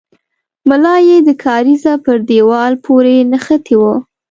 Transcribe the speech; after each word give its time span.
ملا 0.69 0.95
يې 1.07 1.17
د 1.27 1.29
کارېزه 1.43 1.93
پر 2.05 2.17
دېوال 2.29 2.73
پورې 2.85 3.15
نښتې 3.31 3.75
وه. 3.81 3.95